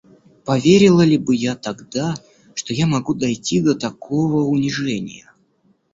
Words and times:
Поверила 0.45 1.03
ли 1.03 1.19
бы 1.19 1.35
я 1.35 1.55
тогда, 1.55 2.15
что 2.55 2.73
я 2.73 2.87
могу 2.87 3.13
дойти 3.13 3.61
до 3.61 3.75
такого 3.77 4.41
унижения? 4.43 5.31